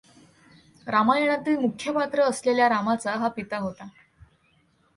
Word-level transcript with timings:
रामायणातील 0.87 1.57
मुख्य 1.57 1.91
पात्र 1.91 2.21
असलेल्या 2.21 2.69
रामाचा 2.69 3.11
हा 3.11 3.27
पिता 3.27 3.57
होता. 3.57 3.87